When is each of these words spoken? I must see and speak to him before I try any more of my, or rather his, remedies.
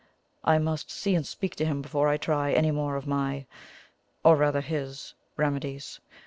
I 0.43 0.57
must 0.57 0.89
see 0.89 1.13
and 1.13 1.23
speak 1.27 1.55
to 1.57 1.63
him 1.65 1.83
before 1.83 2.07
I 2.07 2.17
try 2.17 2.53
any 2.53 2.71
more 2.71 2.95
of 2.95 3.05
my, 3.05 3.45
or 4.23 4.35
rather 4.35 4.61
his, 4.61 5.13
remedies. 5.37 5.99